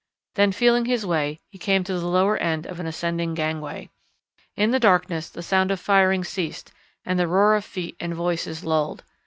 [0.33, 3.91] Then feeling his way he came to the lower end of an ascending gangway.
[4.55, 6.71] In the darkness the sound of firing ceased
[7.05, 9.03] and the roar of feet and voices lulled.